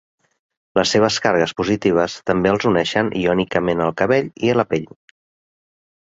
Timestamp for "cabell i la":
4.01-4.65